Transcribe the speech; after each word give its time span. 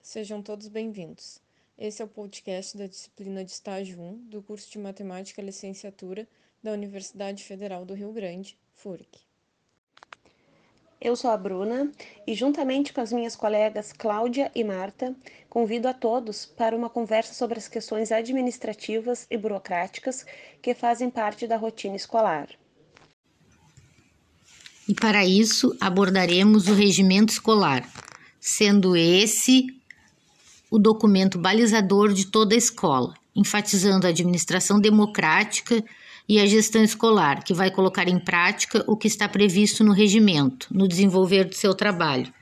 Sejam 0.00 0.40
todos 0.40 0.66
bem-vindos. 0.66 1.42
Esse 1.76 2.00
é 2.00 2.04
o 2.06 2.08
podcast 2.08 2.74
da 2.74 2.86
disciplina 2.86 3.44
de 3.44 3.50
estágio 3.50 4.00
1 4.00 4.30
do 4.30 4.40
curso 4.40 4.70
de 4.70 4.78
Matemática 4.78 5.42
Licenciatura 5.42 6.26
da 6.62 6.72
Universidade 6.72 7.44
Federal 7.44 7.84
do 7.84 7.92
Rio 7.92 8.14
Grande, 8.14 8.56
FURC. 8.76 9.18
Eu 10.98 11.14
sou 11.16 11.30
a 11.30 11.36
Bruna 11.36 11.92
e, 12.26 12.32
juntamente 12.32 12.94
com 12.94 13.02
as 13.02 13.12
minhas 13.12 13.36
colegas 13.36 13.92
Cláudia 13.92 14.50
e 14.54 14.64
Marta, 14.64 15.14
convido 15.50 15.86
a 15.86 15.92
todos 15.92 16.46
para 16.46 16.74
uma 16.74 16.88
conversa 16.88 17.34
sobre 17.34 17.58
as 17.58 17.68
questões 17.68 18.10
administrativas 18.10 19.26
e 19.30 19.36
burocráticas 19.36 20.24
que 20.62 20.72
fazem 20.72 21.10
parte 21.10 21.46
da 21.46 21.58
rotina 21.58 21.94
escolar. 21.94 22.48
E 24.88 24.94
para 24.94 25.26
isso 25.26 25.76
abordaremos 25.78 26.68
o 26.68 26.74
regimento 26.74 27.34
escolar, 27.34 27.86
sendo 28.40 28.96
esse 28.96 29.66
o 30.70 30.78
documento 30.78 31.38
balizador 31.38 32.12
de 32.12 32.26
toda 32.26 32.54
a 32.54 32.58
escola, 32.58 33.14
enfatizando 33.36 34.06
a 34.06 34.10
administração 34.10 34.80
democrática 34.80 35.84
e 36.28 36.38
a 36.38 36.46
gestão 36.46 36.82
escolar, 36.82 37.42
que 37.42 37.52
vai 37.52 37.70
colocar 37.70 38.08
em 38.08 38.18
prática 38.18 38.84
o 38.86 38.96
que 38.96 39.08
está 39.08 39.28
previsto 39.28 39.82
no 39.82 39.92
regimento, 39.92 40.68
no 40.70 40.86
desenvolver 40.86 41.44
do 41.44 41.56
seu 41.56 41.74
trabalho, 41.74 42.32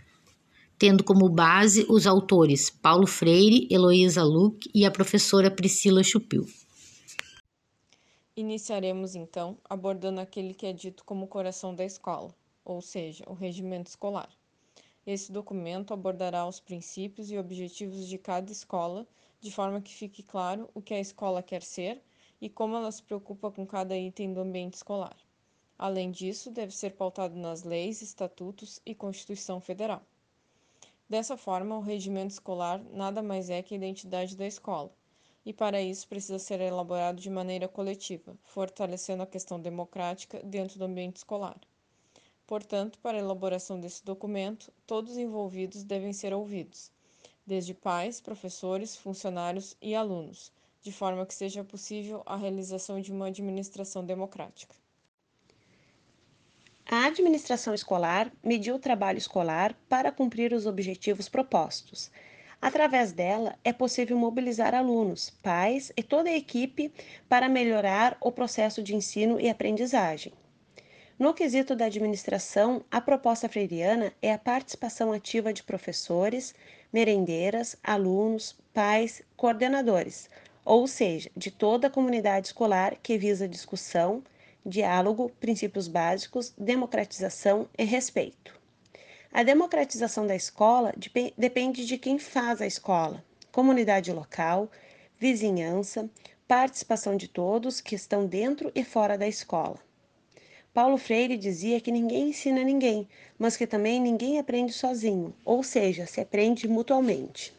tendo 0.79 1.03
como 1.03 1.29
base 1.29 1.87
os 1.89 2.07
autores 2.07 2.71
Paulo 2.71 3.07
Freire, 3.07 3.67
Heloísa 3.71 4.23
Luque 4.23 4.71
e 4.75 4.85
a 4.85 4.91
professora 4.91 5.51
Priscila 5.51 6.03
Chupil. 6.05 6.45
Iniciaremos 8.37 9.17
então 9.17 9.57
abordando 9.69 10.21
aquele 10.21 10.55
que 10.55 10.67
é 10.67 10.73
dito 10.73 11.03
como 11.05 11.25
o 11.25 11.29
coração 11.29 11.75
da 11.75 11.85
escola, 11.85 12.33
ou 12.65 12.81
seja, 12.81 13.25
o 13.27 13.33
regimento 13.33 13.89
escolar. 13.89 14.29
Esse 15.11 15.33
documento 15.33 15.95
abordará 15.95 16.47
os 16.47 16.61
princípios 16.61 17.31
e 17.31 17.39
objetivos 17.39 18.07
de 18.07 18.19
cada 18.19 18.53
escola, 18.53 19.09
de 19.41 19.51
forma 19.51 19.81
que 19.81 19.95
fique 19.95 20.23
claro 20.23 20.69
o 20.75 20.83
que 20.83 20.93
a 20.93 21.01
escola 21.01 21.43
quer 21.43 21.63
ser 21.63 22.03
e 22.39 22.51
como 22.51 22.77
ela 22.77 22.93
se 22.93 23.03
preocupa 23.03 23.51
com 23.51 23.67
cada 23.67 23.97
item 23.97 24.35
do 24.35 24.41
ambiente 24.41 24.75
escolar. 24.75 25.17
Além 25.79 26.11
disso, 26.11 26.51
deve 26.51 26.77
ser 26.77 26.91
pautado 26.91 27.35
nas 27.37 27.63
leis, 27.63 28.03
estatutos 28.03 28.83
e 28.85 28.95
Constituição 28.95 29.63
Federal. 29.63 30.03
Dessa 31.09 31.39
forma, 31.39 31.79
o 31.79 31.81
regimento 31.81 32.35
escolar 32.35 32.79
nada 32.93 33.23
mais 33.23 33.49
é 33.49 33.63
que 33.63 33.73
a 33.73 33.79
identidade 33.79 34.37
da 34.37 34.47
escola, 34.47 34.93
e 35.43 35.55
para 35.55 35.81
isso 35.81 36.07
precisa 36.07 36.39
ser 36.39 36.61
elaborado 36.61 37.19
de 37.19 37.31
maneira 37.31 37.67
coletiva, 37.67 38.37
fortalecendo 38.45 39.23
a 39.23 39.27
questão 39.27 39.59
democrática 39.59 40.43
dentro 40.45 40.79
do 40.79 40.85
ambiente 40.85 41.17
escolar. 41.17 41.59
Portanto, 42.49 42.99
para 43.03 43.19
a 43.19 43.21
elaboração 43.21 43.79
desse 43.79 44.03
documento, 44.03 44.73
todos 44.87 45.13
os 45.13 45.19
envolvidos 45.19 45.85
devem 45.85 46.15
ser 46.15 46.33
ouvidos, 46.33 46.91
desde 47.47 47.75
pais, 47.75 48.23
professores, 48.23 48.97
funcionários 48.97 49.77
e 49.83 49.95
alunos, 49.95 50.51
de 50.81 50.91
forma 50.91 51.27
que 51.27 51.35
seja 51.35 51.63
possível 51.63 52.23
a 52.25 52.37
realização 52.37 53.03
de 53.03 53.13
uma 53.13 53.27
administração 53.27 54.03
democrática. 54.03 54.75
A 56.91 57.05
administração 57.05 57.75
escolar 57.75 58.33
mediu 58.43 58.77
o 58.77 58.81
trabalho 58.81 59.19
escolar 59.19 59.79
para 59.87 60.11
cumprir 60.11 60.55
os 60.55 60.65
objetivos 60.65 61.29
propostos. 61.29 62.11
Através 62.63 63.13
dela, 63.13 63.59
é 63.63 63.75
possível 63.75 64.17
mobilizar 64.17 64.75
alunos, 64.75 65.29
pais 65.43 65.93
e 65.95 66.03
toda 66.03 66.31
a 66.31 66.37
equipe 66.37 66.91
para 67.29 67.47
melhorar 67.47 68.17
o 68.23 68.33
processo 68.33 68.83
de 68.83 68.97
ensino 68.97 69.39
e 69.39 69.51
aprendizagem. 69.51 70.33
No 71.19 71.35
quesito 71.35 71.75
da 71.75 71.87
administração, 71.87 72.85
a 72.89 73.01
proposta 73.01 73.49
freiriana 73.49 74.13
é 74.23 74.33
a 74.33 74.39
participação 74.39 75.11
ativa 75.11 75.53
de 75.53 75.65
professores, 75.65 76.55
merendeiras, 76.93 77.75
alunos, 77.83 78.55
pais, 78.73 79.21
coordenadores, 79.37 80.31
ou 80.65 80.87
seja, 80.87 81.29
de 81.37 81.51
toda 81.51 81.89
a 81.89 81.91
comunidade 81.91 82.47
escolar 82.47 82.95
que 83.03 83.19
visa 83.19 83.49
discussão, 83.49 84.23
diálogo, 84.65 85.29
princípios 85.41 85.89
básicos, 85.89 86.55
democratização 86.57 87.69
e 87.77 87.83
respeito. 87.83 88.57
A 89.33 89.43
democratização 89.43 90.25
da 90.25 90.37
escola 90.37 90.95
depende 91.37 91.85
de 91.85 91.99
quem 91.99 92.21
faz 92.21 92.63
a 92.63 92.67
escola, 92.67 93.25
comunidade 93.51 94.13
local, 94.13 94.71
vizinhança, 95.19 96.09
participação 96.47 97.17
de 97.17 97.27
todos 97.27 97.81
que 97.81 97.97
estão 97.97 98.25
dentro 98.25 98.71
e 98.73 98.85
fora 98.85 99.19
da 99.19 99.27
escola. 99.27 99.88
Paulo 100.73 100.97
Freire 100.97 101.37
dizia 101.37 101.81
que 101.81 101.91
ninguém 101.91 102.29
ensina 102.29 102.63
ninguém, 102.63 103.09
mas 103.39 103.57
que 103.57 103.67
também 103.67 104.01
ninguém 104.01 104.39
aprende 104.39 104.73
sozinho, 104.73 105.35
ou 105.45 105.63
seja, 105.63 106.07
se 106.07 106.21
aprende 106.21 106.69
mutualmente. 106.69 107.53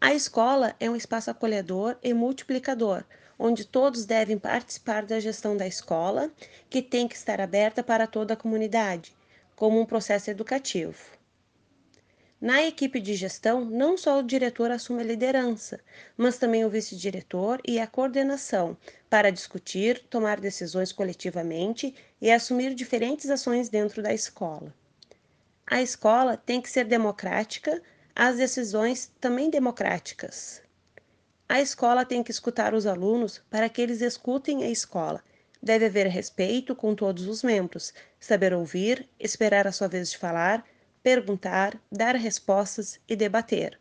A 0.00 0.14
escola 0.14 0.74
é 0.80 0.90
um 0.90 0.96
espaço 0.96 1.30
acolhedor 1.30 1.96
e 2.02 2.12
multiplicador, 2.12 3.04
onde 3.38 3.64
todos 3.64 4.04
devem 4.04 4.38
participar 4.38 5.06
da 5.06 5.20
gestão 5.20 5.56
da 5.56 5.66
escola, 5.66 6.30
que 6.68 6.82
tem 6.82 7.06
que 7.06 7.16
estar 7.16 7.40
aberta 7.40 7.82
para 7.82 8.06
toda 8.06 8.34
a 8.34 8.36
comunidade, 8.36 9.14
como 9.54 9.80
um 9.80 9.86
processo 9.86 10.30
educativo. 10.30 11.19
Na 12.40 12.62
equipe 12.62 12.98
de 13.00 13.14
gestão, 13.14 13.66
não 13.66 13.98
só 13.98 14.18
o 14.18 14.22
diretor 14.22 14.70
assume 14.70 15.02
a 15.02 15.04
liderança, 15.04 15.78
mas 16.16 16.38
também 16.38 16.64
o 16.64 16.70
vice-diretor 16.70 17.60
e 17.68 17.78
a 17.78 17.86
coordenação, 17.86 18.78
para 19.10 19.30
discutir, 19.30 20.02
tomar 20.08 20.40
decisões 20.40 20.90
coletivamente 20.90 21.94
e 22.18 22.30
assumir 22.30 22.74
diferentes 22.74 23.28
ações 23.28 23.68
dentro 23.68 24.02
da 24.02 24.14
escola. 24.14 24.72
A 25.66 25.82
escola 25.82 26.34
tem 26.34 26.62
que 26.62 26.70
ser 26.70 26.86
democrática, 26.86 27.82
as 28.16 28.38
decisões 28.38 29.12
também 29.20 29.50
democráticas. 29.50 30.62
A 31.46 31.60
escola 31.60 32.06
tem 32.06 32.22
que 32.22 32.30
escutar 32.30 32.72
os 32.72 32.86
alunos 32.86 33.42
para 33.50 33.68
que 33.68 33.82
eles 33.82 34.00
escutem 34.00 34.64
a 34.64 34.70
escola. 34.70 35.22
Deve 35.62 35.84
haver 35.84 36.06
respeito 36.06 36.74
com 36.74 36.94
todos 36.94 37.26
os 37.26 37.42
membros, 37.42 37.92
saber 38.18 38.54
ouvir, 38.54 39.06
esperar 39.18 39.66
a 39.66 39.72
sua 39.72 39.88
vez 39.88 40.10
de 40.10 40.16
falar, 40.16 40.64
perguntar, 41.02 41.80
dar 41.90 42.14
respostas 42.14 43.00
e 43.08 43.16
debater. 43.16 43.78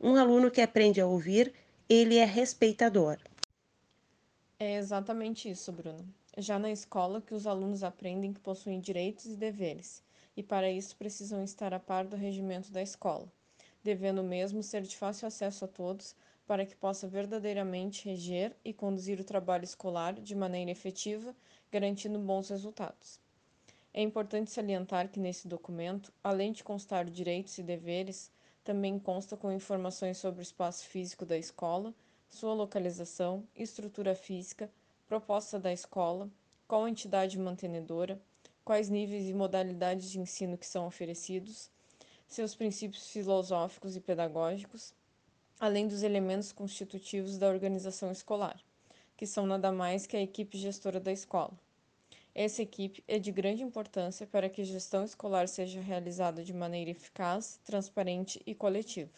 Um 0.00 0.16
aluno 0.16 0.50
que 0.50 0.60
aprende 0.60 1.00
a 1.00 1.06
ouvir, 1.06 1.52
ele 1.88 2.16
é 2.16 2.24
respeitador. 2.24 3.18
É 4.58 4.76
exatamente 4.76 5.50
isso, 5.50 5.72
Bruno. 5.72 6.06
Já 6.36 6.58
na 6.58 6.70
escola 6.70 7.20
que 7.20 7.34
os 7.34 7.46
alunos 7.46 7.82
aprendem 7.82 8.32
que 8.32 8.40
possuem 8.40 8.80
direitos 8.80 9.26
e 9.26 9.36
deveres, 9.36 10.02
e 10.36 10.42
para 10.42 10.70
isso 10.70 10.96
precisam 10.96 11.42
estar 11.42 11.74
a 11.74 11.80
par 11.80 12.06
do 12.06 12.16
regimento 12.16 12.70
da 12.70 12.82
escola 12.82 13.28
devendo 13.82 14.22
mesmo 14.22 14.62
ser 14.62 14.82
de 14.82 14.96
fácil 14.96 15.26
acesso 15.26 15.64
a 15.64 15.68
todos, 15.68 16.14
para 16.46 16.64
que 16.64 16.76
possa 16.76 17.06
verdadeiramente 17.06 18.08
reger 18.08 18.54
e 18.64 18.72
conduzir 18.72 19.20
o 19.20 19.24
trabalho 19.24 19.64
escolar 19.64 20.14
de 20.14 20.34
maneira 20.34 20.70
efetiva, 20.70 21.34
garantindo 21.70 22.18
bons 22.18 22.48
resultados. 22.48 23.20
É 23.98 24.00
importante 24.00 24.52
salientar 24.52 25.08
que 25.08 25.18
nesse 25.18 25.48
documento, 25.48 26.12
além 26.22 26.52
de 26.52 26.62
constar 26.62 27.04
direitos 27.10 27.58
e 27.58 27.64
deveres, 27.64 28.30
também 28.62 28.96
consta 28.96 29.36
com 29.36 29.50
informações 29.50 30.18
sobre 30.18 30.40
o 30.40 30.40
espaço 30.40 30.86
físico 30.86 31.26
da 31.26 31.36
escola, 31.36 31.92
sua 32.28 32.54
localização, 32.54 33.42
estrutura 33.56 34.14
física, 34.14 34.70
proposta 35.08 35.58
da 35.58 35.72
escola, 35.72 36.30
qual 36.68 36.86
entidade 36.86 37.36
mantenedora, 37.40 38.22
quais 38.64 38.88
níveis 38.88 39.28
e 39.28 39.34
modalidades 39.34 40.08
de 40.08 40.20
ensino 40.20 40.56
que 40.56 40.68
são 40.68 40.86
oferecidos, 40.86 41.68
seus 42.28 42.54
princípios 42.54 43.08
filosóficos 43.08 43.96
e 43.96 44.00
pedagógicos, 44.00 44.94
além 45.58 45.88
dos 45.88 46.04
elementos 46.04 46.52
constitutivos 46.52 47.36
da 47.36 47.48
organização 47.48 48.12
escolar, 48.12 48.60
que 49.16 49.26
são 49.26 49.44
nada 49.44 49.72
mais 49.72 50.06
que 50.06 50.16
a 50.16 50.22
equipe 50.22 50.56
gestora 50.56 51.00
da 51.00 51.10
escola. 51.10 51.58
Essa 52.40 52.62
equipe 52.62 53.02
é 53.08 53.18
de 53.18 53.32
grande 53.32 53.64
importância 53.64 54.24
para 54.24 54.48
que 54.48 54.62
a 54.62 54.64
gestão 54.64 55.02
escolar 55.02 55.48
seja 55.48 55.80
realizada 55.80 56.44
de 56.44 56.54
maneira 56.54 56.92
eficaz, 56.92 57.58
transparente 57.64 58.40
e 58.46 58.54
coletiva. 58.54 59.10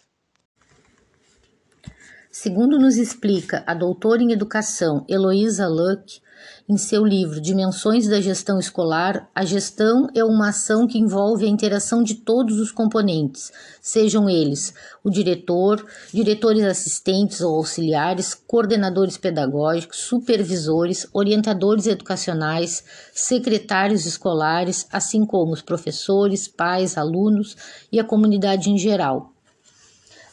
Segundo 2.33 2.79
nos 2.79 2.97
explica 2.97 3.65
a 3.67 3.75
doutora 3.75 4.23
em 4.23 4.31
educação 4.31 5.05
Heloísa 5.09 5.67
Luck, 5.67 6.21
em 6.69 6.77
seu 6.77 7.05
livro 7.05 7.41
Dimensões 7.41 8.07
da 8.07 8.21
Gestão 8.21 8.61
Escolar, 8.61 9.29
a 9.35 9.45
gestão 9.45 10.07
é 10.15 10.23
uma 10.23 10.51
ação 10.51 10.87
que 10.87 10.97
envolve 10.97 11.45
a 11.45 11.49
interação 11.49 12.05
de 12.05 12.15
todos 12.15 12.61
os 12.61 12.71
componentes, 12.71 13.51
sejam 13.83 14.31
eles 14.31 14.73
o 15.03 15.11
diretor, 15.11 15.85
diretores 16.15 16.63
assistentes 16.63 17.41
ou 17.41 17.57
auxiliares, 17.57 18.33
coordenadores 18.33 19.19
pedagógicos, 19.19 19.99
supervisores, 19.99 21.09
orientadores 21.13 21.89
educacionais, 21.89 22.85
secretários 23.13 24.07
escolares, 24.07 24.87
assim 24.93 25.27
como 25.27 25.53
os 25.53 25.63
professores, 25.63 26.47
pais, 26.47 26.97
alunos 26.97 27.57
e 27.91 27.99
a 27.99 28.05
comunidade 28.05 28.71
em 28.71 28.79
geral. 28.79 29.33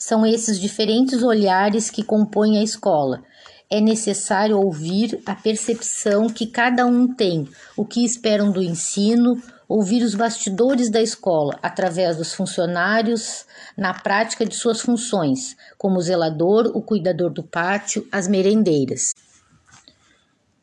São 0.07 0.25
esses 0.25 0.57
diferentes 0.57 1.21
olhares 1.21 1.89
que 1.89 2.01
compõem 2.01 2.57
a 2.57 2.63
escola. 2.63 3.25
É 3.69 3.81
necessário 3.81 4.57
ouvir 4.57 5.21
a 5.25 5.36
percepção 5.36 6.30
que 6.30 6.48
cada 6.48 6.86
um 6.86 7.13
tem, 7.13 7.45
o 7.75 7.83
que 7.83 8.06
esperam 8.06 8.50
do 8.50 8.63
ensino, 8.63 9.36
ouvir 9.68 10.01
os 10.04 10.15
bastidores 10.15 10.89
da 10.89 11.01
escola 11.01 11.59
através 11.62 12.15
dos 12.15 12.33
funcionários 12.33 13.45
na 13.75 13.94
prática 13.94 14.45
de 14.45 14.56
suas 14.56 14.80
funções, 14.80 15.57
como 15.77 15.98
o 15.98 16.01
zelador, 16.01 16.71
o 16.74 16.81
cuidador 16.81 17.30
do 17.30 17.44
pátio, 17.44 18.07
as 18.10 18.30
merendeiras. 18.30 19.13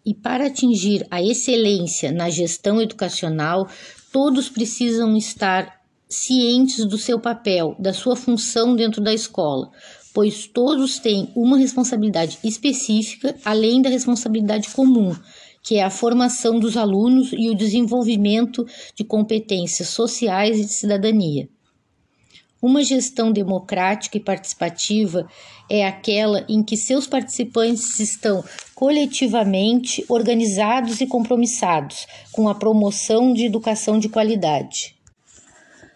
E 0.06 0.14
para 0.14 0.46
atingir 0.46 1.06
a 1.10 1.22
excelência 1.22 2.10
na 2.10 2.30
gestão 2.30 2.80
educacional, 2.80 3.68
todos 4.10 4.48
precisam 4.48 5.14
estar 5.18 5.83
cientes 6.08 6.84
do 6.84 6.98
seu 6.98 7.18
papel, 7.18 7.74
da 7.78 7.92
sua 7.92 8.16
função 8.16 8.76
dentro 8.76 9.02
da 9.02 9.12
escola, 9.12 9.70
pois 10.12 10.46
todos 10.46 10.98
têm 10.98 11.30
uma 11.34 11.58
responsabilidade 11.58 12.38
específica 12.44 13.34
além 13.44 13.82
da 13.82 13.90
responsabilidade 13.90 14.70
comum, 14.70 15.14
que 15.62 15.76
é 15.76 15.82
a 15.82 15.90
formação 15.90 16.60
dos 16.60 16.76
alunos 16.76 17.32
e 17.32 17.50
o 17.50 17.56
desenvolvimento 17.56 18.66
de 18.94 19.02
competências 19.02 19.88
sociais 19.88 20.58
e 20.58 20.64
de 20.64 20.72
cidadania. 20.72 21.48
Uma 22.62 22.82
gestão 22.82 23.30
democrática 23.30 24.16
e 24.16 24.20
participativa 24.20 25.28
é 25.68 25.86
aquela 25.86 26.46
em 26.48 26.62
que 26.62 26.78
seus 26.78 27.06
participantes 27.06 28.00
estão 28.00 28.42
coletivamente 28.74 30.02
organizados 30.08 31.00
e 31.00 31.06
compromissados 31.06 32.06
com 32.32 32.48
a 32.48 32.54
promoção 32.54 33.34
de 33.34 33.44
educação 33.44 33.98
de 33.98 34.08
qualidade. 34.08 34.93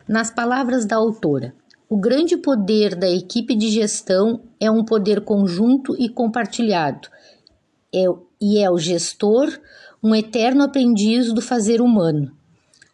Nas 0.08 0.31
palavras 0.31 0.87
da 0.87 0.96
autora, 0.96 1.55
o 1.87 1.99
grande 1.99 2.38
poder 2.38 2.94
da 2.94 3.10
equipe 3.10 3.55
de 3.55 3.69
gestão 3.69 4.40
é 4.58 4.70
um 4.70 4.82
poder 4.82 5.20
conjunto 5.20 5.94
e 5.99 6.08
compartilhado, 6.08 7.08
é, 7.94 8.05
e 8.40 8.58
é 8.58 8.70
o 8.70 8.78
gestor 8.78 9.60
um 10.02 10.14
eterno 10.14 10.62
aprendiz 10.62 11.31
do 11.32 11.43
fazer 11.43 11.82
humano. 11.82 12.32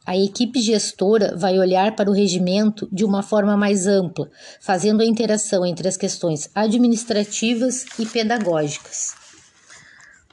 A 0.05 0.17
equipe 0.17 0.61
gestora 0.61 1.37
vai 1.37 1.57
olhar 1.57 1.95
para 1.95 2.11
o 2.11 2.13
regimento 2.13 2.89
de 2.91 3.05
uma 3.05 3.23
forma 3.23 3.57
mais 3.57 3.87
ampla, 3.87 4.29
fazendo 4.61 5.01
a 5.01 5.07
interação 5.07 5.65
entre 5.65 5.87
as 5.87 5.97
questões 5.97 6.51
administrativas 6.53 7.87
e 7.97 8.07
pedagógicas. 8.07 9.15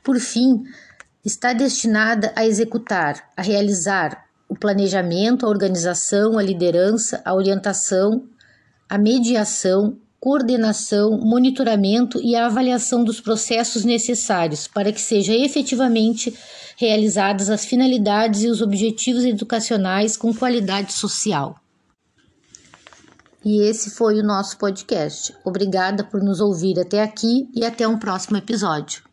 Por 0.03 0.19
fim, 0.19 0.63
está 1.23 1.53
destinada 1.53 2.33
a 2.35 2.43
executar, 2.43 3.29
a 3.37 3.41
realizar 3.43 4.30
o 4.51 4.53
planejamento, 4.53 5.45
a 5.45 5.49
organização, 5.49 6.37
a 6.37 6.43
liderança, 6.43 7.21
a 7.23 7.33
orientação, 7.33 8.27
a 8.89 8.97
mediação, 8.97 9.97
coordenação, 10.19 11.17
monitoramento 11.17 12.19
e 12.21 12.35
a 12.35 12.47
avaliação 12.47 13.01
dos 13.01 13.21
processos 13.21 13.85
necessários 13.85 14.67
para 14.67 14.91
que 14.91 14.99
seja 14.99 15.33
efetivamente 15.33 16.37
realizadas 16.75 17.49
as 17.49 17.63
finalidades 17.63 18.43
e 18.43 18.49
os 18.49 18.61
objetivos 18.61 19.23
educacionais 19.23 20.17
com 20.17 20.33
qualidade 20.33 20.91
social. 20.91 21.55
E 23.45 23.61
esse 23.63 23.91
foi 23.91 24.19
o 24.19 24.23
nosso 24.23 24.57
podcast. 24.57 25.33
Obrigada 25.45 26.03
por 26.03 26.21
nos 26.21 26.41
ouvir 26.41 26.77
até 26.77 27.01
aqui 27.01 27.49
e 27.55 27.63
até 27.63 27.87
um 27.87 27.97
próximo 27.97 28.35
episódio. 28.35 29.10